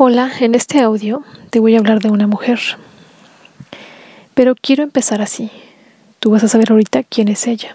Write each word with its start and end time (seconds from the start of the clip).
Hola, 0.00 0.30
en 0.38 0.54
este 0.54 0.80
audio 0.80 1.24
te 1.50 1.58
voy 1.58 1.74
a 1.74 1.80
hablar 1.80 1.98
de 1.98 2.08
una 2.08 2.28
mujer. 2.28 2.60
Pero 4.32 4.54
quiero 4.54 4.84
empezar 4.84 5.20
así. 5.20 5.50
Tú 6.20 6.30
vas 6.30 6.44
a 6.44 6.48
saber 6.48 6.70
ahorita 6.70 7.02
quién 7.02 7.26
es 7.26 7.48
ella. 7.48 7.74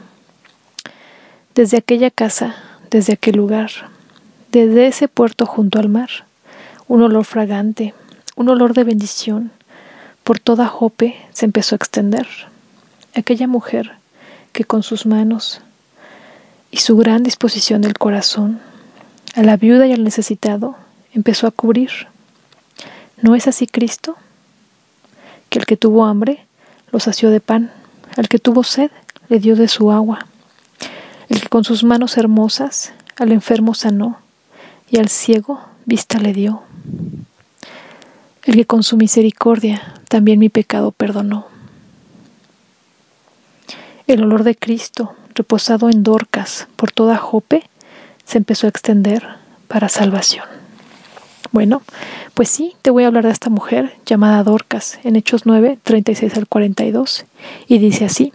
Desde 1.53 1.75
aquella 1.75 2.09
casa, 2.09 2.55
desde 2.89 3.11
aquel 3.11 3.35
lugar, 3.35 3.71
desde 4.53 4.87
ese 4.87 5.09
puerto 5.09 5.45
junto 5.45 5.79
al 5.79 5.89
mar, 5.89 6.09
un 6.87 7.01
olor 7.01 7.25
fragante, 7.25 7.93
un 8.37 8.47
olor 8.47 8.73
de 8.73 8.85
bendición, 8.85 9.51
por 10.23 10.39
toda 10.39 10.67
Jope 10.67 11.17
se 11.33 11.43
empezó 11.43 11.75
a 11.75 11.79
extender. 11.79 12.25
Aquella 13.15 13.47
mujer 13.47 13.95
que 14.53 14.63
con 14.63 14.81
sus 14.81 15.05
manos 15.05 15.59
y 16.71 16.77
su 16.77 16.95
gran 16.95 17.23
disposición 17.23 17.81
del 17.81 17.95
corazón, 17.95 18.61
a 19.35 19.43
la 19.43 19.57
viuda 19.57 19.87
y 19.87 19.91
al 19.91 20.05
necesitado, 20.05 20.77
empezó 21.13 21.47
a 21.47 21.51
cubrir 21.51 22.12
¿No 23.23 23.35
es 23.35 23.47
así 23.47 23.67
Cristo? 23.67 24.17
Que 25.47 25.57
el 25.57 25.65
que 25.65 25.77
tuvo 25.77 26.03
hambre 26.03 26.45
lo 26.91 26.99
sació 26.99 27.29
de 27.29 27.39
pan, 27.39 27.71
al 28.17 28.27
que 28.27 28.37
tuvo 28.37 28.65
sed 28.65 28.91
le 29.29 29.39
dio 29.39 29.55
de 29.55 29.69
su 29.69 29.93
agua, 29.93 30.27
el 31.29 31.39
que 31.39 31.47
con 31.47 31.63
sus 31.63 31.85
manos 31.85 32.17
hermosas 32.17 32.91
al 33.15 33.31
enfermo 33.31 33.75
sanó 33.75 34.19
y 34.91 34.97
al 34.97 35.07
ciego 35.07 35.61
vista 35.85 36.19
le 36.19 36.33
dio, 36.33 36.63
el 38.43 38.55
que 38.55 38.65
con 38.65 38.83
su 38.83 38.97
misericordia 38.97 39.93
también 40.09 40.37
mi 40.37 40.49
pecado 40.49 40.91
perdonó. 40.91 41.47
El 44.05 44.21
olor 44.21 44.43
de 44.43 44.57
Cristo, 44.57 45.15
reposado 45.33 45.89
en 45.89 46.03
Dorcas 46.03 46.67
por 46.75 46.91
toda 46.91 47.15
Jope, 47.15 47.63
se 48.25 48.37
empezó 48.37 48.67
a 48.67 48.69
extender 48.69 49.25
para 49.69 49.87
salvación. 49.87 50.62
Bueno, 51.51 51.83
pues 52.33 52.49
sí, 52.49 52.73
te 52.81 52.89
voy 52.89 53.03
a 53.03 53.07
hablar 53.07 53.25
de 53.25 53.31
esta 53.31 53.49
mujer 53.49 53.93
llamada 54.05 54.43
Dorcas 54.43 54.99
en 55.03 55.15
Hechos 55.15 55.45
9, 55.45 55.77
36 55.83 56.35
al 56.37 56.47
42, 56.47 57.25
y 57.67 57.77
dice 57.77 58.05
así. 58.05 58.33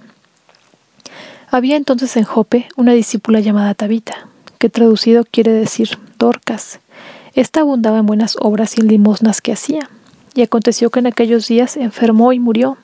Había 1.51 1.77
entonces 1.77 2.17
en 2.17 2.25
Jope 2.25 2.69
una 2.77 2.93
discípula 2.93 3.41
llamada 3.41 3.75
Tabita, 3.75 4.29
que 4.59 4.69
traducido 4.69 5.25
quiere 5.25 5.53
decir 5.53 5.99
Dorcas. 6.19 6.81
Esta 7.35 7.61
abundaba 7.61 7.99
en 7.99 8.07
buenas 8.07 8.37
obras 8.41 8.79
y 8.79 8.83
limosnas 8.83 9.41
que 9.41 9.53
hacía, 9.53 9.91
y 10.35 10.43
aconteció 10.43 10.91
que 10.91 11.01
en 11.01 11.07
aquellos 11.07 11.49
días 11.49 11.77
enfermó 11.77 12.33
y 12.33 12.39
murió. 12.39 12.77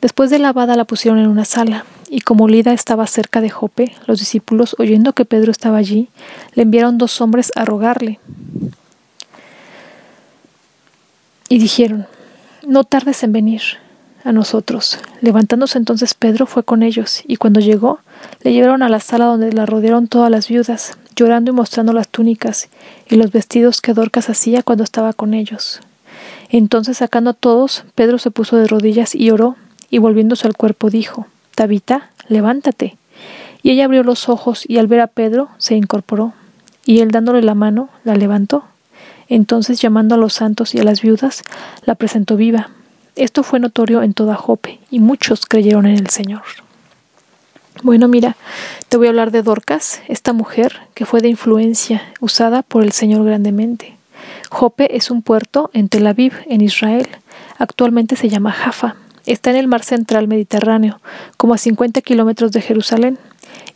Después 0.00 0.30
de 0.30 0.38
lavada 0.38 0.76
la 0.76 0.84
pusieron 0.84 1.20
en 1.20 1.28
una 1.28 1.44
sala, 1.44 1.84
y 2.08 2.20
como 2.20 2.48
Lida 2.48 2.72
estaba 2.72 3.06
cerca 3.06 3.40
de 3.40 3.50
Jope, 3.50 3.94
los 4.06 4.18
discípulos, 4.18 4.74
oyendo 4.78 5.12
que 5.12 5.24
Pedro 5.24 5.52
estaba 5.52 5.76
allí, 5.76 6.08
le 6.54 6.62
enviaron 6.62 6.98
dos 6.98 7.20
hombres 7.20 7.52
a 7.54 7.64
rogarle 7.64 8.18
y 11.48 11.58
dijeron, 11.58 12.06
no 12.66 12.84
tardes 12.84 13.22
en 13.22 13.32
venir 13.32 13.62
a 14.24 14.32
nosotros. 14.32 14.98
Levantándose 15.20 15.78
entonces 15.78 16.14
Pedro 16.14 16.46
fue 16.46 16.64
con 16.64 16.82
ellos, 16.82 17.22
y 17.26 17.36
cuando 17.36 17.60
llegó, 17.60 18.00
le 18.42 18.52
llevaron 18.52 18.82
a 18.82 18.88
la 18.88 19.00
sala 19.00 19.26
donde 19.26 19.52
la 19.52 19.66
rodearon 19.66 20.08
todas 20.08 20.30
las 20.30 20.48
viudas, 20.48 20.98
llorando 21.14 21.52
y 21.52 21.54
mostrando 21.54 21.92
las 21.92 22.08
túnicas 22.08 22.68
y 23.08 23.16
los 23.16 23.30
vestidos 23.30 23.80
que 23.80 23.94
Dorcas 23.94 24.28
hacía 24.28 24.62
cuando 24.62 24.84
estaba 24.84 25.12
con 25.12 25.32
ellos. 25.32 25.80
Entonces, 26.50 26.98
sacando 26.98 27.30
a 27.30 27.34
todos, 27.34 27.84
Pedro 27.94 28.18
se 28.18 28.30
puso 28.30 28.56
de 28.56 28.66
rodillas 28.66 29.14
y 29.14 29.30
oró, 29.30 29.56
y 29.90 29.98
volviéndose 29.98 30.46
al 30.46 30.56
cuerpo 30.56 30.90
dijo, 30.90 31.26
Tabita, 31.54 32.10
levántate. 32.28 32.96
Y 33.62 33.70
ella 33.70 33.84
abrió 33.86 34.02
los 34.02 34.28
ojos, 34.28 34.64
y 34.68 34.78
al 34.78 34.86
ver 34.86 35.00
a 35.00 35.06
Pedro, 35.06 35.48
se 35.58 35.76
incorporó, 35.76 36.34
y 36.84 37.00
él 37.00 37.10
dándole 37.10 37.42
la 37.42 37.54
mano, 37.54 37.88
la 38.04 38.16
levantó. 38.16 38.64
Entonces, 39.28 39.80
llamando 39.80 40.14
a 40.14 40.18
los 40.18 40.34
santos 40.34 40.74
y 40.74 40.78
a 40.78 40.84
las 40.84 41.02
viudas, 41.02 41.42
la 41.84 41.94
presentó 41.94 42.36
viva. 42.36 42.70
Esto 43.16 43.42
fue 43.42 43.60
notorio 43.60 44.02
en 44.02 44.14
toda 44.14 44.36
Jope, 44.36 44.78
y 44.90 45.00
muchos 45.00 45.46
creyeron 45.46 45.86
en 45.86 45.96
el 45.96 46.10
Señor. 46.10 46.42
Bueno, 47.82 48.08
mira, 48.08 48.36
te 48.88 48.96
voy 48.96 49.06
a 49.06 49.10
hablar 49.10 49.30
de 49.30 49.42
Dorcas, 49.42 50.00
esta 50.08 50.32
mujer 50.32 50.80
que 50.94 51.06
fue 51.06 51.20
de 51.20 51.28
influencia 51.28 52.02
usada 52.20 52.62
por 52.62 52.84
el 52.84 52.92
Señor 52.92 53.24
grandemente. 53.24 53.96
Jope 54.50 54.96
es 54.96 55.10
un 55.10 55.22
puerto 55.22 55.70
en 55.72 55.88
Tel 55.88 56.06
Aviv, 56.06 56.32
en 56.46 56.60
Israel. 56.60 57.08
Actualmente 57.58 58.16
se 58.16 58.28
llama 58.28 58.52
Jaffa. 58.52 58.96
Está 59.26 59.50
en 59.50 59.56
el 59.56 59.66
mar 59.66 59.82
central 59.82 60.28
mediterráneo, 60.28 61.00
como 61.36 61.54
a 61.54 61.58
50 61.58 62.00
kilómetros 62.00 62.52
de 62.52 62.62
Jerusalén, 62.62 63.18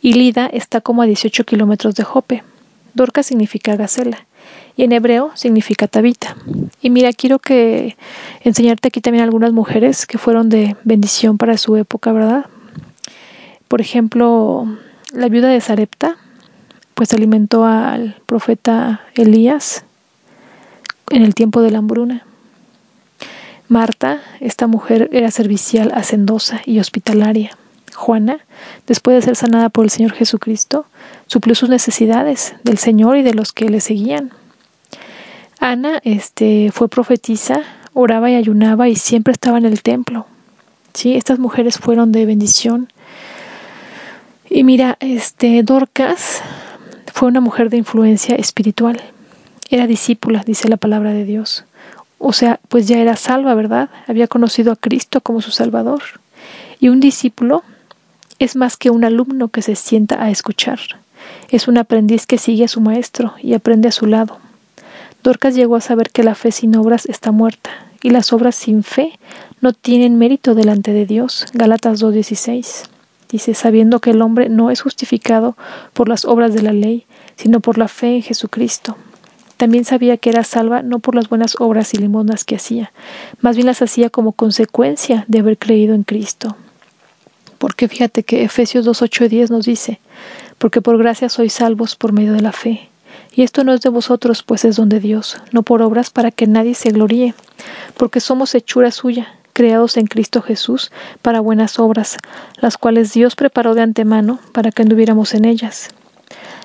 y 0.01 0.13
Lida 0.13 0.47
está 0.47 0.81
como 0.81 1.01
a 1.01 1.05
18 1.05 1.43
kilómetros 1.43 1.95
de 1.95 2.03
Jope. 2.03 2.43
Dorcas 2.93 3.27
significa 3.27 3.75
gacela 3.75 4.25
y 4.75 4.83
en 4.83 4.91
hebreo 4.91 5.31
significa 5.35 5.87
Tabita. 5.87 6.35
Y 6.81 6.89
mira, 6.89 7.13
quiero 7.13 7.39
que 7.39 7.97
enseñarte 8.41 8.87
aquí 8.87 9.01
también 9.01 9.23
algunas 9.23 9.51
mujeres 9.51 10.05
que 10.05 10.17
fueron 10.17 10.49
de 10.49 10.75
bendición 10.83 11.37
para 11.37 11.57
su 11.57 11.75
época, 11.75 12.11
¿verdad? 12.11 12.45
Por 13.67 13.81
ejemplo, 13.81 14.67
la 15.13 15.29
viuda 15.29 15.49
de 15.49 15.61
Sarepta, 15.61 16.17
pues 16.93 17.13
alimentó 17.13 17.65
al 17.65 18.15
profeta 18.25 19.01
Elías 19.15 19.83
en 21.09 21.23
el 21.23 21.35
tiempo 21.35 21.61
de 21.61 21.71
la 21.71 21.79
hambruna. 21.79 22.25
Marta, 23.67 24.21
esta 24.39 24.67
mujer 24.67 25.09
era 25.13 25.31
servicial, 25.31 25.91
hacendosa 25.95 26.61
y 26.65 26.79
hospitalaria. 26.79 27.57
Juana, 28.01 28.39
después 28.87 29.15
de 29.15 29.21
ser 29.21 29.35
sanada 29.35 29.69
por 29.69 29.85
el 29.85 29.91
Señor 29.91 30.11
Jesucristo, 30.11 30.85
suplió 31.27 31.55
sus 31.55 31.69
necesidades 31.69 32.55
del 32.63 32.77
Señor 32.77 33.15
y 33.17 33.21
de 33.21 33.33
los 33.33 33.53
que 33.53 33.69
le 33.69 33.79
seguían. 33.79 34.31
Ana 35.59 36.01
este, 36.03 36.71
fue 36.73 36.89
profetisa, 36.89 37.61
oraba 37.93 38.31
y 38.31 38.35
ayunaba 38.35 38.89
y 38.89 38.95
siempre 38.95 39.31
estaba 39.31 39.59
en 39.59 39.65
el 39.65 39.83
templo. 39.83 40.25
¿sí? 40.93 41.15
Estas 41.15 41.39
mujeres 41.39 41.77
fueron 41.77 42.11
de 42.11 42.25
bendición. 42.25 42.91
Y 44.49 44.63
mira, 44.63 44.97
este, 44.99 45.61
Dorcas 45.63 46.41
fue 47.13 47.29
una 47.29 47.39
mujer 47.39 47.69
de 47.69 47.77
influencia 47.77 48.35
espiritual. 48.35 48.99
Era 49.69 49.87
discípula, 49.87 50.43
dice 50.45 50.67
la 50.67 50.77
palabra 50.77 51.13
de 51.13 51.23
Dios. 51.23 51.65
O 52.17 52.33
sea, 52.33 52.59
pues 52.67 52.87
ya 52.87 52.97
era 52.97 53.15
salva, 53.15 53.53
¿verdad? 53.53 53.89
Había 54.07 54.27
conocido 54.27 54.71
a 54.71 54.75
Cristo 54.75 55.21
como 55.21 55.41
su 55.41 55.51
Salvador. 55.51 56.01
Y 56.79 56.89
un 56.89 56.99
discípulo 56.99 57.63
es 58.43 58.55
más 58.55 58.75
que 58.75 58.89
un 58.89 59.03
alumno 59.03 59.49
que 59.49 59.61
se 59.61 59.75
sienta 59.75 60.23
a 60.23 60.31
escuchar. 60.31 60.79
Es 61.49 61.67
un 61.67 61.77
aprendiz 61.77 62.25
que 62.25 62.39
sigue 62.39 62.65
a 62.65 62.67
su 62.67 62.81
maestro 62.81 63.35
y 63.41 63.53
aprende 63.53 63.87
a 63.87 63.91
su 63.91 64.07
lado. 64.07 64.39
Dorcas 65.23 65.53
llegó 65.53 65.75
a 65.75 65.81
saber 65.81 66.09
que 66.09 66.23
la 66.23 66.33
fe 66.33 66.51
sin 66.51 66.75
obras 66.75 67.05
está 67.05 67.31
muerta, 67.31 67.69
y 68.01 68.09
las 68.09 68.33
obras 68.33 68.55
sin 68.55 68.83
fe 68.83 69.19
no 69.61 69.73
tienen 69.73 70.17
mérito 70.17 70.55
delante 70.55 70.91
de 70.91 71.05
Dios. 71.05 71.45
Galatas 71.53 72.01
2.16. 72.01 72.87
Dice, 73.29 73.53
sabiendo 73.53 73.99
que 73.99 74.09
el 74.09 74.23
hombre 74.23 74.49
no 74.49 74.71
es 74.71 74.81
justificado 74.81 75.55
por 75.93 76.09
las 76.09 76.25
obras 76.25 76.53
de 76.55 76.63
la 76.63 76.73
ley, 76.73 77.05
sino 77.35 77.59
por 77.59 77.77
la 77.77 77.87
fe 77.87 78.15
en 78.15 78.23
Jesucristo. 78.23 78.97
También 79.57 79.85
sabía 79.85 80.17
que 80.17 80.31
era 80.31 80.43
salva 80.43 80.81
no 80.81 80.97
por 80.97 81.13
las 81.13 81.29
buenas 81.29 81.55
obras 81.59 81.93
y 81.93 81.97
limonas 81.97 82.43
que 82.43 82.55
hacía, 82.55 82.91
más 83.39 83.55
bien 83.55 83.67
las 83.67 83.83
hacía 83.83 84.09
como 84.09 84.31
consecuencia 84.31 85.25
de 85.27 85.39
haber 85.39 85.59
creído 85.59 85.93
en 85.93 86.01
Cristo. 86.01 86.57
Porque 87.61 87.87
fíjate 87.87 88.23
que 88.23 88.43
Efesios 88.43 88.87
2.8 88.87 89.25
y 89.25 89.29
10 89.29 89.51
nos 89.51 89.65
dice, 89.65 89.99
porque 90.57 90.81
por 90.81 90.97
gracia 90.97 91.29
sois 91.29 91.53
salvos 91.53 91.95
por 91.95 92.11
medio 92.11 92.33
de 92.33 92.41
la 92.41 92.53
fe 92.53 92.89
y 93.35 93.43
esto 93.43 93.63
no 93.63 93.71
es 93.71 93.81
de 93.81 93.89
vosotros, 93.89 94.41
pues 94.41 94.65
es 94.65 94.77
don 94.77 94.89
de 94.89 94.99
Dios, 94.99 95.37
no 95.51 95.61
por 95.61 95.83
obras 95.83 96.09
para 96.09 96.31
que 96.31 96.47
nadie 96.47 96.73
se 96.73 96.89
gloríe, 96.89 97.35
porque 97.97 98.19
somos 98.19 98.55
hechura 98.55 98.89
suya, 98.89 99.35
creados 99.53 99.97
en 99.97 100.07
Cristo 100.07 100.41
Jesús 100.41 100.91
para 101.21 101.39
buenas 101.39 101.77
obras, 101.77 102.17
las 102.59 102.79
cuales 102.79 103.13
Dios 103.13 103.35
preparó 103.35 103.75
de 103.75 103.81
antemano 103.81 104.39
para 104.53 104.71
que 104.71 104.81
anduviéramos 104.81 105.35
en 105.35 105.45
ellas. 105.45 105.89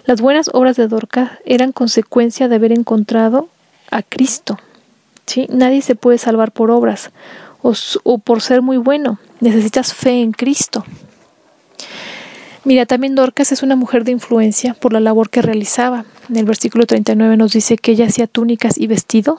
Las 0.07 0.23
buenas 0.23 0.49
obras 0.55 0.77
de 0.77 0.89
Dorca 0.89 1.41
eran 1.45 1.73
consecuencia 1.73 2.49
de 2.49 2.55
haber 2.55 2.73
encontrado 2.73 3.51
a 3.91 4.03
Cristo. 4.03 4.59
¿sí? 5.27 5.47
Nadie 5.51 5.83
se 5.83 5.95
puede 5.95 6.17
salvar 6.17 6.53
por 6.53 6.71
obras 6.71 7.11
o, 8.05 8.19
por 8.19 8.43
ser 8.43 8.63
muy 8.63 8.77
bueno. 8.77 9.19
Necesitas 9.41 9.95
fe 9.95 10.23
en 10.23 10.33
Cristo. 10.33 10.85
Mira, 12.65 12.85
también 12.85 13.15
Dorcas 13.15 13.53
es 13.53 13.63
una 13.63 13.77
mujer 13.77 14.05
de 14.05 14.11
influencia 14.11 14.75
por 14.75 14.93
la 14.93 14.99
labor 14.99 15.31
que 15.31 15.41
realizaba. 15.41 16.05
En 16.29 16.37
el 16.37 16.45
versículo 16.45 16.85
39 16.85 17.37
nos 17.37 17.53
dice 17.53 17.77
que 17.77 17.93
ella 17.93 18.07
hacía 18.07 18.27
túnicas 18.27 18.77
y 18.77 18.89
vestido, 18.89 19.39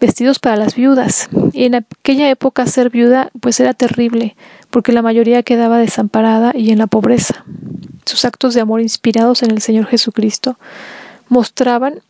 vestidos 0.00 0.38
para 0.38 0.56
las 0.56 0.76
viudas. 0.76 1.28
Y 1.52 1.64
en 1.64 1.74
aquella 1.74 2.30
época 2.30 2.66
ser 2.66 2.90
viuda 2.90 3.30
pues 3.40 3.58
era 3.58 3.74
terrible, 3.74 4.36
porque 4.70 4.92
la 4.92 5.02
mayoría 5.02 5.42
quedaba 5.42 5.78
desamparada 5.78 6.52
y 6.54 6.70
en 6.70 6.78
la 6.78 6.86
pobreza. 6.86 7.44
Sus 8.04 8.24
actos 8.24 8.54
de 8.54 8.60
amor 8.60 8.80
inspirados 8.80 9.42
en 9.42 9.50
el 9.50 9.60
Señor 9.60 9.86
Jesucristo 9.86 10.56
mostraban 11.28 12.00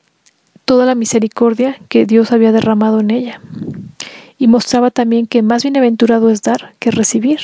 toda 0.66 0.84
la 0.84 0.94
misericordia 0.94 1.78
que 1.88 2.04
Dios 2.04 2.30
había 2.30 2.52
derramado 2.52 3.00
en 3.00 3.10
ella. 3.10 3.40
Y 4.42 4.48
mostraba 4.48 4.90
también 4.90 5.28
que 5.28 5.40
más 5.40 5.62
bienaventurado 5.62 6.28
es 6.28 6.42
dar 6.42 6.74
que 6.80 6.90
recibir. 6.90 7.38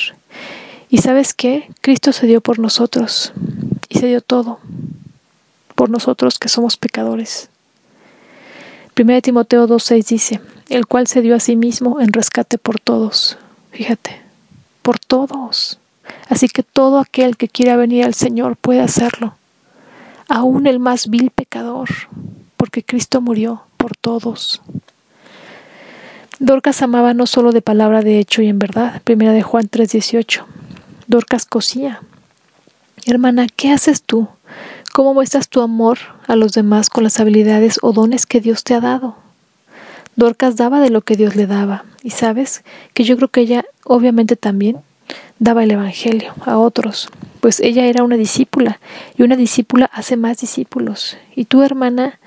Y 0.89 0.97
sabes 0.97 1.33
qué? 1.33 1.69
Cristo 1.79 2.11
se 2.11 2.27
dio 2.27 2.41
por 2.41 2.59
nosotros 2.59 3.31
y 3.87 3.99
se 3.99 4.07
dio 4.07 4.19
todo 4.19 4.59
por 5.75 5.89
nosotros 5.89 6.39
que 6.39 6.49
somos 6.49 6.75
pecadores. 6.75 7.47
1 8.99 9.21
Timoteo 9.21 9.65
2.6 9.65 10.05
dice, 10.07 10.41
el 10.67 10.87
cual 10.87 11.07
se 11.07 11.21
dio 11.21 11.37
a 11.37 11.39
sí 11.39 11.55
mismo 11.55 12.01
en 12.01 12.11
rescate 12.11 12.57
por 12.57 12.81
todos. 12.81 13.37
Fíjate, 13.71 14.21
por 14.81 14.99
todos. 14.99 15.79
Así 16.27 16.49
que 16.49 16.63
todo 16.63 16.99
aquel 16.99 17.37
que 17.37 17.47
quiera 17.47 17.77
venir 17.77 18.03
al 18.03 18.13
Señor 18.13 18.57
puede 18.57 18.81
hacerlo, 18.81 19.35
aún 20.27 20.67
el 20.67 20.79
más 20.79 21.09
vil 21.09 21.31
pecador, 21.31 21.87
porque 22.57 22.83
Cristo 22.83 23.21
murió 23.21 23.63
por 23.77 23.95
todos. 23.95 24.61
Dorcas 26.41 26.81
amaba 26.81 27.13
no 27.13 27.27
solo 27.27 27.51
de 27.51 27.61
palabra 27.61 28.01
de 28.01 28.17
hecho 28.17 28.41
y 28.41 28.47
en 28.47 28.59
verdad, 28.59 29.01
primera 29.03 29.33
de 29.33 29.41
Juan 29.41 29.67
3:18. 29.67 30.45
Dorcas 31.05 31.45
cosía. 31.45 31.99
Hermana, 33.05 33.47
¿qué 33.53 33.71
haces 33.71 34.03
tú? 34.03 34.29
¿Cómo 34.93 35.13
muestras 35.13 35.49
tu 35.49 35.61
amor 35.61 35.97
a 36.27 36.37
los 36.37 36.53
demás 36.53 36.89
con 36.89 37.03
las 37.03 37.19
habilidades 37.19 37.79
o 37.81 37.91
dones 37.91 38.25
que 38.25 38.39
Dios 38.39 38.63
te 38.63 38.73
ha 38.73 38.79
dado? 38.79 39.17
Dorcas 40.15 40.55
daba 40.55 40.79
de 40.79 40.89
lo 40.89 41.01
que 41.01 41.17
Dios 41.17 41.35
le 41.35 41.45
daba, 41.45 41.83
y 42.03 42.11
sabes 42.11 42.63
que 42.93 43.03
yo 43.03 43.17
creo 43.17 43.27
que 43.27 43.41
ella 43.41 43.65
obviamente 43.83 44.37
también 44.37 44.77
daba 45.39 45.63
el 45.63 45.71
Evangelio 45.71 46.33
a 46.45 46.57
otros, 46.57 47.09
pues 47.41 47.59
ella 47.59 47.85
era 47.85 48.03
una 48.03 48.15
discípula 48.15 48.79
y 49.17 49.23
una 49.23 49.35
discípula 49.35 49.89
hace 49.93 50.15
más 50.15 50.37
discípulos. 50.37 51.17
Y 51.35 51.45
tú, 51.45 51.63
hermana, 51.63 52.19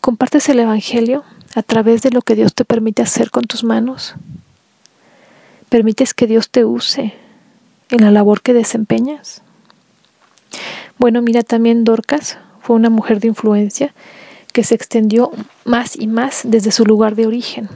compartes 0.00 0.48
el 0.48 0.58
Evangelio 0.58 1.24
a 1.54 1.62
través 1.62 2.02
de 2.02 2.10
lo 2.10 2.22
que 2.22 2.34
Dios 2.34 2.54
te 2.54 2.64
permite 2.64 3.02
hacer 3.02 3.30
con 3.30 3.44
tus 3.44 3.64
manos. 3.64 4.14
¿Permites 5.68 6.14
que 6.14 6.26
Dios 6.26 6.50
te 6.50 6.64
use 6.64 7.14
en 7.90 8.02
la 8.02 8.10
labor 8.10 8.42
que 8.42 8.52
desempeñas? 8.52 9.42
Bueno, 10.98 11.22
mira, 11.22 11.42
también 11.42 11.84
Dorcas 11.84 12.38
fue 12.60 12.76
una 12.76 12.90
mujer 12.90 13.20
de 13.20 13.28
influencia 13.28 13.94
que 14.52 14.64
se 14.64 14.74
extendió 14.74 15.30
más 15.64 15.96
y 15.98 16.06
más 16.06 16.42
desde 16.44 16.72
su 16.72 16.84
lugar 16.84 17.16
de 17.16 17.26
origen. 17.26 17.68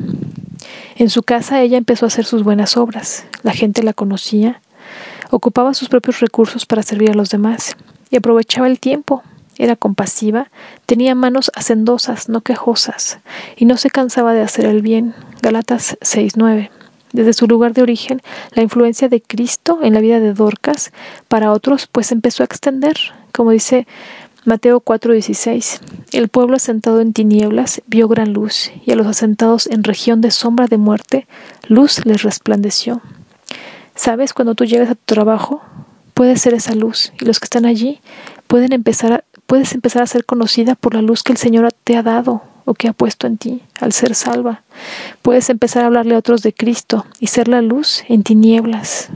En 0.96 1.10
su 1.10 1.22
casa 1.22 1.62
ella 1.62 1.78
empezó 1.78 2.06
a 2.06 2.08
hacer 2.08 2.24
sus 2.24 2.42
buenas 2.42 2.76
obras, 2.76 3.24
la 3.42 3.52
gente 3.52 3.82
la 3.82 3.92
conocía 3.92 4.60
Ocupaba 5.30 5.74
sus 5.74 5.88
propios 5.88 6.20
recursos 6.20 6.66
para 6.66 6.82
servir 6.82 7.10
a 7.10 7.14
los 7.14 7.30
demás 7.30 7.76
y 8.10 8.16
aprovechaba 8.16 8.68
el 8.68 8.78
tiempo. 8.78 9.22
Era 9.58 9.76
compasiva, 9.76 10.50
tenía 10.84 11.14
manos 11.14 11.50
hacendosas, 11.54 12.28
no 12.28 12.42
quejosas, 12.42 13.18
y 13.56 13.64
no 13.64 13.76
se 13.76 13.90
cansaba 13.90 14.34
de 14.34 14.42
hacer 14.42 14.66
el 14.66 14.82
bien. 14.82 15.14
Galatas 15.42 15.96
6:9. 16.00 16.70
Desde 17.12 17.32
su 17.32 17.46
lugar 17.46 17.72
de 17.72 17.82
origen, 17.82 18.20
la 18.52 18.62
influencia 18.62 19.08
de 19.08 19.22
Cristo 19.22 19.78
en 19.82 19.94
la 19.94 20.00
vida 20.00 20.20
de 20.20 20.34
Dorcas 20.34 20.92
para 21.28 21.52
otros 21.52 21.86
pues 21.86 22.12
empezó 22.12 22.42
a 22.42 22.46
extender, 22.46 22.96
como 23.32 23.52
dice 23.52 23.86
Mateo 24.44 24.80
4:16. 24.80 25.80
El 26.12 26.28
pueblo 26.28 26.56
asentado 26.56 27.00
en 27.00 27.12
tinieblas 27.12 27.80
vio 27.86 28.08
gran 28.08 28.32
luz, 28.32 28.70
y 28.84 28.92
a 28.92 28.96
los 28.96 29.06
asentados 29.06 29.66
en 29.66 29.82
región 29.82 30.20
de 30.20 30.30
sombra 30.30 30.66
de 30.66 30.76
muerte, 30.76 31.26
luz 31.66 32.04
les 32.04 32.22
resplandeció. 32.22 33.00
Sabes, 33.94 34.34
cuando 34.34 34.54
tú 34.54 34.66
llegas 34.66 34.90
a 34.90 34.94
tu 34.94 35.14
trabajo, 35.14 35.62
puedes 36.16 36.40
ser 36.40 36.54
esa 36.54 36.74
luz 36.74 37.12
y 37.20 37.26
los 37.26 37.40
que 37.40 37.44
están 37.44 37.66
allí 37.66 38.00
pueden 38.46 38.72
empezar 38.72 39.24
puedes 39.46 39.72
empezar 39.72 40.02
a 40.02 40.06
ser 40.06 40.24
conocida 40.24 40.74
por 40.74 40.94
la 40.94 41.02
luz 41.02 41.22
que 41.22 41.32
el 41.32 41.38
Señor 41.38 41.72
te 41.72 41.96
ha 41.96 42.02
dado 42.02 42.42
o 42.64 42.74
que 42.74 42.88
ha 42.88 42.92
puesto 42.92 43.26
en 43.26 43.38
ti 43.38 43.62
al 43.80 43.92
ser 43.92 44.14
salva. 44.14 44.62
Puedes 45.22 45.50
empezar 45.50 45.84
a 45.84 45.86
hablarle 45.86 46.14
a 46.14 46.18
otros 46.18 46.42
de 46.42 46.52
Cristo 46.52 47.06
y 47.20 47.28
ser 47.28 47.48
la 47.48 47.62
luz 47.62 48.02
en 48.08 48.22
tinieblas. 48.22 49.08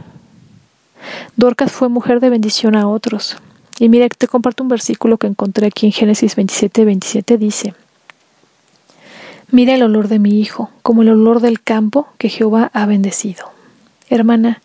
Dorcas 1.37 1.73
fue 1.73 1.89
mujer 1.89 2.21
de 2.21 2.31
bendición 2.31 2.77
a 2.77 2.89
otros. 2.89 3.37
Y 3.79 3.89
mira, 3.89 4.09
te 4.09 4.29
comparto 4.29 4.63
un 4.63 4.69
versículo 4.69 5.17
que 5.17 5.27
encontré 5.27 5.67
aquí 5.67 5.87
en 5.87 5.93
Génesis 5.93 6.37
27, 6.37 6.85
27 6.85 7.39
dice, 7.39 7.75
Mira 9.51 9.75
el 9.75 9.83
olor 9.83 10.09
de 10.09 10.19
mi 10.19 10.39
hijo, 10.39 10.71
como 10.83 11.03
el 11.03 11.09
olor 11.09 11.41
del 11.41 11.61
campo 11.61 12.09
que 12.19 12.29
Jehová 12.29 12.71
ha 12.73 12.87
bendecido. 12.87 13.51
Hermana, 14.09 14.61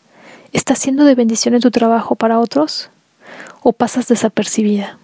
¿Estás 0.56 0.80
siendo 0.80 1.04
de 1.04 1.16
bendición 1.16 1.54
en 1.54 1.60
tu 1.60 1.70
trabajo 1.70 2.16
para 2.16 2.40
otros? 2.40 2.90
¿O 3.62 3.74
pasas 3.74 4.08
desapercibida? 4.08 4.98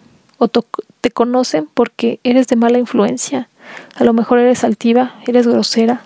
¿O 0.44 0.48
te 0.48 1.12
conocen 1.12 1.70
porque 1.72 2.20
eres 2.24 2.48
de 2.48 2.56
mala 2.56 2.80
influencia? 2.80 3.48
A 3.94 4.04
lo 4.04 4.12
mejor 4.12 4.40
eres 4.40 4.64
altiva, 4.64 5.14
eres 5.28 5.46
grosera. 5.46 6.02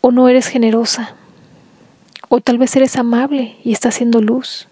¿O 0.00 0.10
no 0.10 0.26
eres 0.26 0.46
generosa? 0.46 1.16
¿O 2.30 2.40
tal 2.40 2.56
vez 2.56 2.74
eres 2.76 2.96
amable 2.96 3.56
y 3.62 3.72
estás 3.72 3.94
haciendo 3.94 4.22
luz? 4.22 4.68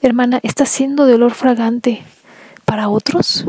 Hermana, 0.00 0.40
¿estás 0.42 0.70
siendo 0.70 1.04
de 1.04 1.16
olor 1.16 1.32
fragante 1.32 2.04
para 2.64 2.88
otros? 2.88 3.44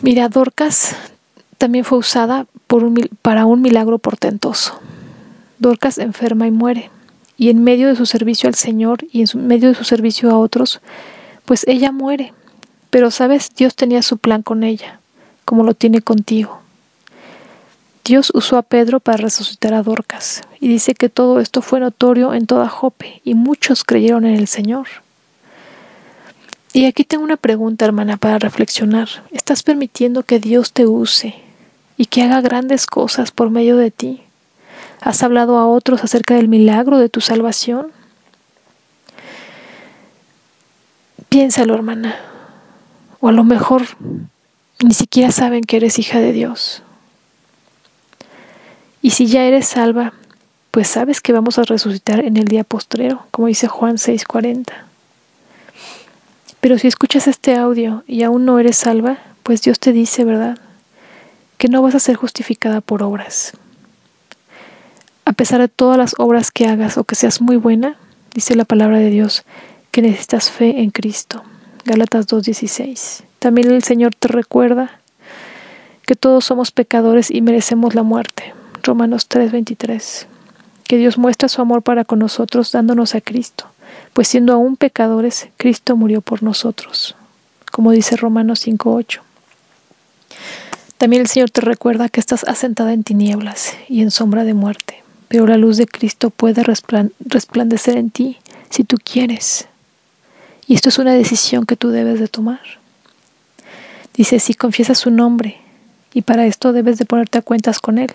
Mira, 0.00 0.28
Dorcas 0.28 0.94
también 1.58 1.84
fue 1.84 1.98
usada 1.98 2.46
para 3.22 3.46
un 3.46 3.62
milagro 3.62 3.98
portentoso. 3.98 4.80
Dorcas 5.58 5.98
enferma 5.98 6.46
y 6.46 6.52
muere. 6.52 6.88
Y 7.40 7.48
en 7.48 7.64
medio 7.64 7.88
de 7.88 7.96
su 7.96 8.04
servicio 8.04 8.50
al 8.50 8.54
Señor 8.54 9.06
y 9.10 9.22
en 9.22 9.46
medio 9.46 9.70
de 9.70 9.74
su 9.74 9.84
servicio 9.84 10.30
a 10.30 10.36
otros, 10.36 10.82
pues 11.46 11.66
ella 11.66 11.90
muere. 11.90 12.34
Pero 12.90 13.10
sabes, 13.10 13.48
Dios 13.56 13.74
tenía 13.74 14.02
su 14.02 14.18
plan 14.18 14.42
con 14.42 14.62
ella, 14.62 15.00
como 15.46 15.64
lo 15.64 15.72
tiene 15.72 16.02
contigo. 16.02 16.60
Dios 18.04 18.30
usó 18.34 18.58
a 18.58 18.62
Pedro 18.62 19.00
para 19.00 19.16
resucitar 19.16 19.72
a 19.72 19.82
Dorcas, 19.82 20.42
y 20.60 20.68
dice 20.68 20.92
que 20.92 21.08
todo 21.08 21.40
esto 21.40 21.62
fue 21.62 21.80
notorio 21.80 22.34
en 22.34 22.46
toda 22.46 22.68
Jope, 22.68 23.22
y 23.24 23.32
muchos 23.32 23.84
creyeron 23.84 24.26
en 24.26 24.34
el 24.34 24.46
Señor. 24.46 24.88
Y 26.74 26.84
aquí 26.84 27.04
tengo 27.04 27.24
una 27.24 27.38
pregunta, 27.38 27.86
hermana, 27.86 28.18
para 28.18 28.38
reflexionar. 28.38 29.08
¿Estás 29.32 29.62
permitiendo 29.62 30.24
que 30.24 30.40
Dios 30.40 30.74
te 30.74 30.86
use 30.86 31.36
y 31.96 32.04
que 32.04 32.20
haga 32.20 32.42
grandes 32.42 32.84
cosas 32.84 33.30
por 33.30 33.48
medio 33.48 33.78
de 33.78 33.90
ti? 33.90 34.24
¿Has 35.00 35.22
hablado 35.22 35.58
a 35.58 35.66
otros 35.66 36.04
acerca 36.04 36.34
del 36.34 36.48
milagro 36.48 36.98
de 36.98 37.08
tu 37.08 37.20
salvación? 37.20 37.90
Piénsalo, 41.28 41.74
hermana. 41.74 42.16
O 43.20 43.28
a 43.28 43.32
lo 43.32 43.44
mejor 43.44 43.82
ni 44.82 44.94
siquiera 44.94 45.30
saben 45.30 45.64
que 45.64 45.76
eres 45.76 45.98
hija 45.98 46.20
de 46.20 46.32
Dios. 46.32 46.82
Y 49.02 49.10
si 49.10 49.26
ya 49.26 49.44
eres 49.44 49.66
salva, 49.66 50.12
pues 50.70 50.88
sabes 50.88 51.20
que 51.20 51.32
vamos 51.32 51.58
a 51.58 51.64
resucitar 51.64 52.20
en 52.24 52.36
el 52.36 52.44
día 52.46 52.64
postrero, 52.64 53.26
como 53.30 53.48
dice 53.48 53.68
Juan 53.68 53.96
6:40. 53.96 54.84
Pero 56.60 56.78
si 56.78 56.88
escuchas 56.88 57.26
este 57.26 57.56
audio 57.56 58.04
y 58.06 58.22
aún 58.22 58.44
no 58.44 58.58
eres 58.58 58.76
salva, 58.76 59.18
pues 59.42 59.62
Dios 59.62 59.80
te 59.80 59.92
dice, 59.92 60.24
¿verdad? 60.24 60.58
Que 61.56 61.68
no 61.68 61.80
vas 61.80 61.94
a 61.94 62.00
ser 62.00 62.16
justificada 62.16 62.82
por 62.82 63.02
obras, 63.02 63.54
a 65.30 65.32
pesar 65.32 65.60
de 65.60 65.68
todas 65.68 65.96
las 65.96 66.16
obras 66.18 66.50
que 66.50 66.66
hagas 66.66 66.98
o 66.98 67.04
que 67.04 67.14
seas 67.14 67.40
muy 67.40 67.54
buena, 67.54 67.94
dice 68.34 68.56
la 68.56 68.64
palabra 68.64 68.98
de 68.98 69.10
Dios, 69.10 69.44
que 69.92 70.02
necesitas 70.02 70.50
fe 70.50 70.80
en 70.80 70.90
Cristo. 70.90 71.44
Gálatas 71.84 72.26
2.16. 72.26 73.22
También 73.38 73.70
el 73.70 73.84
Señor 73.84 74.12
te 74.12 74.26
recuerda 74.26 74.98
que 76.04 76.16
todos 76.16 76.44
somos 76.44 76.72
pecadores 76.72 77.30
y 77.30 77.42
merecemos 77.42 77.94
la 77.94 78.02
muerte. 78.02 78.54
Romanos 78.82 79.28
3:23. 79.28 80.26
Que 80.82 80.96
Dios 80.96 81.16
muestra 81.16 81.48
su 81.48 81.62
amor 81.62 81.82
para 81.82 82.04
con 82.04 82.18
nosotros 82.18 82.72
dándonos 82.72 83.14
a 83.14 83.20
Cristo, 83.20 83.66
pues 84.14 84.26
siendo 84.26 84.52
aún 84.52 84.76
pecadores, 84.76 85.46
Cristo 85.58 85.94
murió 85.96 86.22
por 86.22 86.42
nosotros, 86.42 87.14
como 87.70 87.92
dice 87.92 88.16
Romanos 88.16 88.66
5:8. 88.66 89.20
También 90.98 91.22
el 91.22 91.28
Señor 91.28 91.50
te 91.50 91.60
recuerda 91.60 92.08
que 92.08 92.18
estás 92.18 92.42
asentada 92.42 92.92
en 92.92 93.04
tinieblas 93.04 93.76
y 93.88 94.02
en 94.02 94.10
sombra 94.10 94.42
de 94.42 94.54
muerte 94.54 95.00
pero 95.30 95.46
la 95.46 95.56
luz 95.56 95.76
de 95.76 95.86
Cristo 95.86 96.30
puede 96.30 96.64
resplandecer 96.64 97.96
en 97.96 98.10
ti 98.10 98.38
si 98.68 98.82
tú 98.82 98.96
quieres. 98.96 99.68
Y 100.66 100.74
esto 100.74 100.88
es 100.88 100.98
una 100.98 101.14
decisión 101.14 101.66
que 101.66 101.76
tú 101.76 101.90
debes 101.90 102.18
de 102.18 102.26
tomar. 102.26 102.58
Dice, 104.12 104.40
si 104.40 104.54
confiesas 104.54 104.98
su 104.98 105.12
nombre, 105.12 105.58
y 106.12 106.22
para 106.22 106.46
esto 106.46 106.72
debes 106.72 106.98
de 106.98 107.04
ponerte 107.04 107.38
a 107.38 107.42
cuentas 107.42 107.78
con 107.78 107.98
Él. 107.98 108.12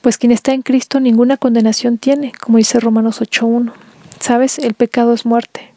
Pues 0.00 0.16
quien 0.16 0.30
está 0.30 0.52
en 0.52 0.62
Cristo 0.62 1.00
ninguna 1.00 1.36
condenación 1.36 1.98
tiene, 1.98 2.30
como 2.40 2.58
dice 2.58 2.78
Romanos 2.78 3.20
8.1. 3.20 3.72
Sabes, 4.20 4.60
el 4.60 4.74
pecado 4.74 5.12
es 5.12 5.26
muerte, 5.26 5.72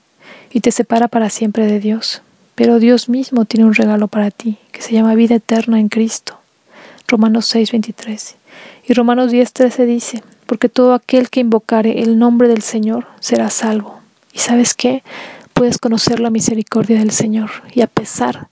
y 0.51 0.59
te 0.59 0.69
separa 0.69 1.07
para 1.07 1.31
siempre 1.31 1.65
de 1.65 1.79
Dios. 1.79 2.21
Pero 2.53 2.77
Dios 2.77 3.09
mismo 3.09 3.45
tiene 3.45 3.65
un 3.65 3.73
regalo 3.73 4.07
para 4.07 4.29
ti, 4.29 4.59
que 4.71 4.83
se 4.83 4.93
llama 4.93 5.15
vida 5.15 5.33
eterna 5.33 5.79
en 5.79 5.89
Cristo. 5.89 6.39
Romanos 7.07 7.55
6.23. 7.55 8.35
Y 8.87 8.93
Romanos 8.93 9.31
10:13 9.31 9.85
dice, 9.85 10.23
porque 10.45 10.69
todo 10.69 10.93
aquel 10.93 11.29
que 11.29 11.39
invocare 11.39 12.01
el 12.01 12.19
nombre 12.19 12.47
del 12.47 12.61
Señor 12.61 13.07
será 13.19 13.49
salvo. 13.49 13.99
¿Y 14.33 14.39
sabes 14.39 14.73
qué? 14.73 15.03
Puedes 15.53 15.77
conocer 15.77 16.19
la 16.19 16.29
misericordia 16.29 16.99
del 16.99 17.11
Señor 17.11 17.49
y 17.73 17.81
a 17.81 17.87
pesar 17.87 18.47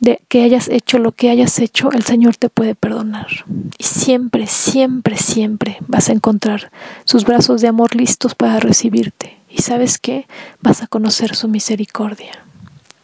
de 0.00 0.20
que 0.28 0.42
hayas 0.42 0.68
hecho 0.68 0.98
lo 0.98 1.12
que 1.12 1.30
hayas 1.30 1.58
hecho, 1.58 1.90
el 1.92 2.04
Señor 2.04 2.36
te 2.36 2.48
puede 2.48 2.74
perdonar. 2.74 3.26
Y 3.78 3.84
siempre, 3.84 4.46
siempre, 4.46 5.16
siempre 5.16 5.78
vas 5.88 6.08
a 6.08 6.12
encontrar 6.12 6.70
sus 7.04 7.24
brazos 7.24 7.60
de 7.60 7.68
amor 7.68 7.96
listos 7.96 8.34
para 8.34 8.60
recibirte. 8.60 9.38
¿Y 9.48 9.62
sabes 9.62 9.98
qué? 9.98 10.26
Vas 10.60 10.82
a 10.82 10.86
conocer 10.86 11.34
su 11.34 11.48
misericordia. 11.48 12.32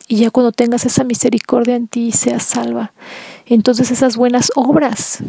Y 0.06 0.16
ya 0.16 0.30
cuando 0.30 0.52
tengas 0.52 0.84
esa 0.84 1.04
misericordia 1.04 1.76
en 1.76 1.88
ti 1.88 2.08
y 2.08 2.12
seas 2.12 2.42
salva, 2.42 2.92
entonces 3.46 3.90
esas 3.90 4.16
buenas 4.16 4.52
obras 4.54 5.20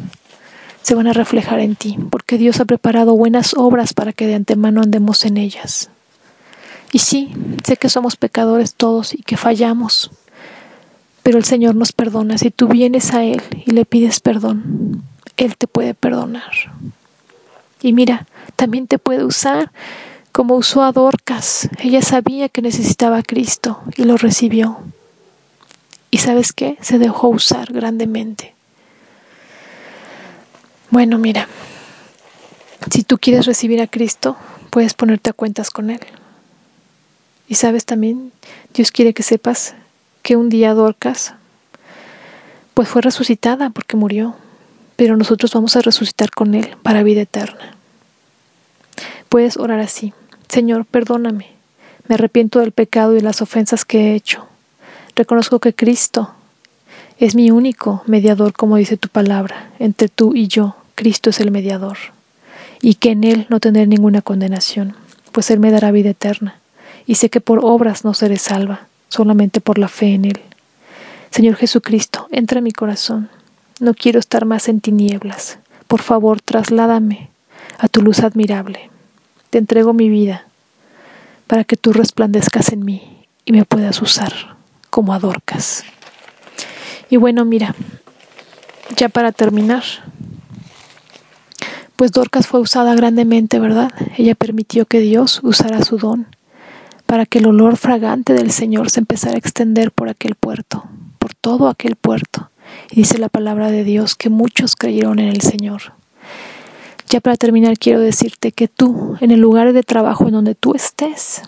se 0.84 0.96
van 0.96 1.08
a 1.08 1.13
reflejar 1.13 1.60
en 1.60 1.75
ti, 1.75 1.98
porque 2.12 2.38
Dios 2.38 2.60
ha 2.60 2.66
preparado 2.66 3.16
buenas 3.16 3.54
obras 3.56 3.94
para 3.94 4.13
que 4.13 4.28
de 4.28 4.36
antemano 4.36 4.82
andemos 4.82 5.25
en 5.25 5.38
ellas. 5.38 5.90
Y 6.92 7.00
sí, 7.00 7.34
sé 7.66 7.78
que 7.78 7.90
somos 7.90 8.18
pecadores 8.18 8.75
todos 8.75 9.16
y 9.16 9.24
que 9.24 9.38
fallamos, 9.38 10.12
pero 11.24 11.38
el 11.38 11.46
Señor 11.46 11.74
nos 11.74 11.94
perdona. 11.94 12.38
Si 12.38 12.52
tú 12.52 12.68
vienes 12.68 13.13
a 13.13 13.24
Él 13.24 13.42
y 13.66 13.72
le 13.72 13.86
pides 13.86 14.20
perdón, 14.20 15.02
Él 15.38 15.58
te 15.58 15.68
puede 15.68 15.94
perdonar. 15.94 16.52
Y 17.82 17.94
mira, 17.94 18.28
también 18.56 18.88
te 18.88 19.00
puede 19.00 19.24
usar 19.24 19.72
como 20.34 20.56
usó 20.56 20.84
a 20.84 20.92
Dorcas. 20.92 21.70
Ella 21.80 22.02
sabía 22.02 22.50
que 22.50 22.62
necesitaba 22.62 23.18
a 23.18 23.24
Cristo 23.24 23.82
y 23.96 24.04
lo 24.04 24.18
recibió. 24.18 24.80
Y 26.12 26.18
sabes 26.18 26.54
qué? 26.54 26.78
Se 26.82 27.00
dejó 27.00 27.30
usar 27.30 27.72
grandemente. 27.72 28.53
Bueno, 30.94 31.18
mira, 31.18 31.48
si 32.92 33.02
tú 33.02 33.18
quieres 33.18 33.48
recibir 33.48 33.82
a 33.82 33.88
Cristo, 33.88 34.38
puedes 34.70 34.94
ponerte 34.94 35.32
a 35.32 35.34
cuentas 35.34 35.72
con 35.72 35.90
Él. 35.90 36.00
Y 37.48 37.56
sabes 37.56 37.86
también, 37.86 38.32
Dios 38.76 38.92
quiere 38.92 39.16
que 39.16 39.24
sepas 39.24 39.74
que 40.22 40.36
un 40.36 40.50
día 40.50 40.76
Dorcas, 40.76 41.34
pues 42.76 42.90
fue 42.90 43.02
resucitada 43.02 43.72
porque 43.72 43.98
murió, 43.98 44.36
pero 44.96 45.18
nosotros 45.18 45.52
vamos 45.56 45.76
a 45.76 45.82
resucitar 45.82 46.30
con 46.30 46.54
Él 46.54 46.76
para 46.84 47.02
vida 47.02 47.22
eterna. 47.22 47.76
Puedes 49.30 49.58
orar 49.58 49.80
así. 49.80 50.14
Señor, 50.48 50.86
perdóname. 50.86 51.48
Me 52.08 52.14
arrepiento 52.14 52.60
del 52.60 52.72
pecado 52.72 53.18
y 53.18 53.22
las 53.22 53.42
ofensas 53.42 53.84
que 53.84 54.12
he 54.12 54.14
hecho. 54.14 54.46
Reconozco 55.16 55.58
que 55.58 55.74
Cristo 55.74 56.36
es 57.18 57.34
mi 57.34 57.50
único 57.50 58.04
mediador, 58.06 58.54
como 58.54 58.76
dice 58.76 58.96
tu 58.96 59.10
palabra. 59.10 59.72
Entre 59.80 60.08
tú 60.08 60.36
y 60.36 60.48
yo, 60.48 60.76
Cristo 60.96 61.30
es 61.30 61.40
el 61.40 61.52
mediador. 61.52 61.98
Y 62.82 62.96
que 62.96 63.12
en 63.12 63.24
Él 63.24 63.48
no 63.50 63.60
tendré 63.60 63.88
ninguna 63.88 64.22
condenación, 64.22 64.96
pues 65.32 65.50
Él 65.52 65.60
me 65.60 65.72
dará 65.72 65.92
vida 65.92 66.10
eterna. 66.10 66.60
Y 67.06 67.16
sé 67.16 67.30
que 67.30 67.42
por 67.42 67.60
obras 67.64 68.04
no 68.04 68.14
seré 68.14 68.38
salva, 68.38 68.88
solamente 69.10 69.62
por 69.62 69.78
la 69.78 69.88
fe 69.88 70.14
en 70.14 70.26
Él. 70.26 70.40
Señor 71.32 71.56
Jesucristo, 71.56 72.28
entra 72.32 72.60
en 72.60 72.66
mi 72.66 72.72
corazón. 72.72 73.30
No 73.80 73.94
quiero 73.94 74.20
estar 74.20 74.46
más 74.46 74.70
en 74.70 74.82
tinieblas. 74.82 75.58
Por 75.88 76.02
favor, 76.02 76.42
trasládame 76.42 77.30
a 77.80 77.88
tu 77.88 78.02
luz 78.02 78.20
admirable. 78.20 78.90
Te 79.50 79.58
entrego 79.58 79.94
mi 79.94 80.10
vida 80.10 80.46
para 81.48 81.64
que 81.64 81.76
tú 81.76 81.94
resplandezcas 81.94 82.72
en 82.72 82.86
mí 82.86 83.26
y 83.46 83.52
me 83.52 83.66
puedas 83.66 84.02
usar 84.02 84.58
como 84.90 85.14
adorcas. 85.14 85.84
Y 87.10 87.18
bueno, 87.18 87.46
mira, 87.46 87.76
ya 88.96 89.10
para 89.10 89.32
terminar, 89.32 89.84
pues 91.96 92.12
Dorcas 92.12 92.48
fue 92.48 92.60
usada 92.60 92.96
grandemente, 92.96 93.60
¿verdad? 93.60 93.92
Ella 94.18 94.36
permitió 94.36 94.86
que 94.86 95.00
Dios 95.00 95.40
usara 95.44 95.84
su 95.84 95.98
don 95.98 96.28
para 97.06 97.26
que 97.26 97.40
el 97.40 97.46
olor 97.46 97.78
fragante 97.78 98.34
del 98.34 98.52
Señor 98.52 98.90
se 98.90 99.00
empezara 99.00 99.36
a 99.36 99.38
extender 99.38 99.92
por 99.92 100.10
aquel 100.10 100.36
puerto, 100.36 100.86
por 101.20 101.34
todo 101.36 101.68
aquel 101.68 101.96
puerto. 101.96 102.50
Y 102.92 102.96
dice 102.96 103.20
la 103.20 103.30
palabra 103.30 103.70
de 103.70 103.84
Dios 103.84 104.16
que 104.16 104.30
muchos 104.30 104.76
creyeron 104.76 105.20
en 105.20 105.30
el 105.30 105.42
Señor. 105.42 105.94
Ya 107.10 107.22
para 107.22 107.38
terminar, 107.38 107.78
quiero 107.78 108.00
decirte 108.00 108.52
que 108.52 108.68
tú, 108.68 109.18
en 109.22 109.30
el 109.30 109.40
lugar 109.40 109.74
de 109.74 109.84
trabajo 109.84 110.26
en 110.26 110.32
donde 110.32 110.56
tú 110.56 110.74
estés, 110.74 111.44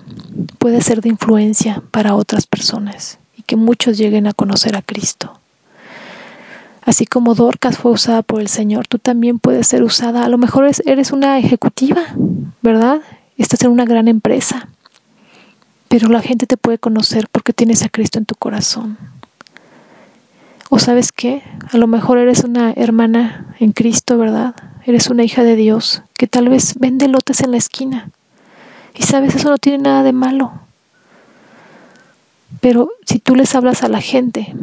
puedes 0.59 0.85
ser 0.85 1.01
de 1.01 1.09
influencia 1.09 1.81
para 1.89 2.13
otras 2.13 2.45
personas 2.45 3.17
y 3.35 3.41
que 3.41 3.55
muchos 3.55 3.97
lleguen 3.97 4.27
a 4.27 4.33
conocer 4.33 4.75
a 4.75 4.83
Cristo. 4.83 5.39
Así 6.85 7.07
como 7.07 7.33
Dorcas 7.33 7.79
fue 7.79 7.91
usada 7.91 8.21
por 8.21 8.41
el 8.41 8.47
Señor, 8.47 8.87
tú 8.87 8.99
también 8.99 9.39
puedes 9.39 9.67
ser 9.67 9.81
usada. 9.81 10.23
A 10.23 10.29
lo 10.29 10.37
mejor 10.37 10.69
eres 10.85 11.11
una 11.11 11.39
ejecutiva, 11.39 12.03
¿verdad? 12.61 13.01
Estás 13.37 13.63
en 13.63 13.71
una 13.71 13.85
gran 13.85 14.07
empresa, 14.07 14.69
pero 15.87 16.09
la 16.09 16.21
gente 16.21 16.45
te 16.45 16.57
puede 16.57 16.77
conocer 16.77 17.27
porque 17.31 17.53
tienes 17.53 17.81
a 17.83 17.89
Cristo 17.89 18.19
en 18.19 18.25
tu 18.25 18.35
corazón. 18.35 18.99
O 20.69 20.77
sabes 20.77 21.11
qué, 21.11 21.41
a 21.71 21.77
lo 21.77 21.87
mejor 21.87 22.19
eres 22.19 22.43
una 22.43 22.71
hermana 22.71 23.55
en 23.59 23.71
Cristo, 23.71 24.19
¿verdad? 24.19 24.55
Eres 24.85 25.09
una 25.09 25.23
hija 25.23 25.43
de 25.43 25.55
Dios 25.55 26.03
que 26.13 26.27
tal 26.27 26.49
vez 26.49 26.75
vende 26.79 27.07
lotes 27.07 27.41
en 27.41 27.51
la 27.51 27.57
esquina. 27.57 28.11
Y 28.93 29.03
sabes, 29.03 29.33
eso 29.35 29.49
no 29.49 29.57
tiene 29.57 29.79
nada 29.79 30.03
de 30.03 30.13
malo. 30.13 30.53
Pero 32.61 32.89
si 33.05 33.17
tú 33.19 33.35
les 33.35 33.55
hablas 33.55 33.83
a 33.83 33.87
la 33.87 34.01
gente 34.01 34.55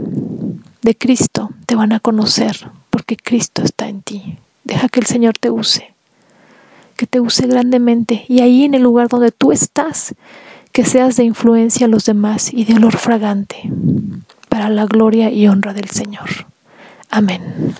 de 0.83 0.97
Cristo, 0.97 1.51
te 1.67 1.75
van 1.75 1.93
a 1.93 2.01
conocer 2.01 2.71
porque 2.91 3.17
Cristo 3.17 3.63
está 3.63 3.89
en 3.89 4.03
ti. 4.03 4.37
Deja 4.65 4.89
que 4.89 5.01
el 5.01 5.07
Señor 5.07 5.35
te 5.39 5.51
use, 5.51 5.95
que 6.97 7.07
te 7.07 7.21
use 7.21 7.47
grandemente. 7.47 8.25
Y 8.29 8.41
ahí 8.41 8.65
en 8.65 8.75
el 8.75 8.83
lugar 8.83 9.09
donde 9.09 9.33
tú 9.33 9.53
estás, 9.53 10.15
que 10.73 10.85
seas 10.85 11.17
de 11.17 11.25
influencia 11.25 11.87
a 11.87 11.89
los 11.89 12.05
demás 12.05 12.53
y 12.53 12.65
de 12.65 12.75
olor 12.75 12.97
fragante 12.97 13.71
para 14.49 14.69
la 14.69 14.87
gloria 14.87 15.31
y 15.31 15.49
honra 15.49 15.73
del 15.73 15.91
Señor. 15.91 16.29
Amén. 17.11 17.75